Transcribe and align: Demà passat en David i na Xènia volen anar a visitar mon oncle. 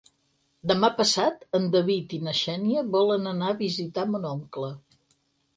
Demà 0.71 0.89
passat 1.01 1.45
en 1.59 1.67
David 1.75 2.17
i 2.19 2.21
na 2.29 2.35
Xènia 2.39 2.85
volen 2.97 3.33
anar 3.33 3.53
a 3.55 3.59
visitar 3.63 4.11
mon 4.15 4.27
oncle. 4.35 4.73